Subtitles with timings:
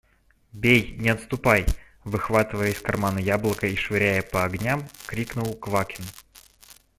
[0.53, 1.65] –Бей, не отступай!–
[2.03, 6.03] выхватывая из кармана яблоко и швыряя по огням, крикнул Квакин.